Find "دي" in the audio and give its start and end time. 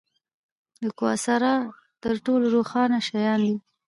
3.47-3.55